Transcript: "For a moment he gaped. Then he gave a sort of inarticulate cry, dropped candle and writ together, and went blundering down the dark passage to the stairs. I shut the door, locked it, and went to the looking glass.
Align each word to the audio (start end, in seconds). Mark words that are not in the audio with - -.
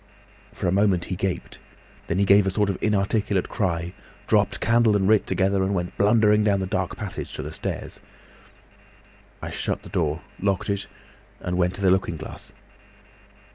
"For 0.51 0.67
a 0.67 0.71
moment 0.71 1.05
he 1.05 1.15
gaped. 1.15 1.59
Then 2.07 2.17
he 2.17 2.25
gave 2.25 2.47
a 2.47 2.49
sort 2.49 2.71
of 2.71 2.77
inarticulate 2.81 3.47
cry, 3.49 3.93
dropped 4.25 4.59
candle 4.59 4.95
and 4.95 5.07
writ 5.07 5.27
together, 5.27 5.61
and 5.61 5.75
went 5.75 5.95
blundering 5.95 6.43
down 6.43 6.59
the 6.59 6.65
dark 6.65 6.97
passage 6.97 7.31
to 7.35 7.43
the 7.43 7.51
stairs. 7.51 7.99
I 9.43 9.51
shut 9.51 9.83
the 9.83 9.89
door, 9.89 10.21
locked 10.39 10.71
it, 10.71 10.87
and 11.39 11.55
went 11.55 11.75
to 11.75 11.81
the 11.81 11.91
looking 11.91 12.17
glass. 12.17 12.51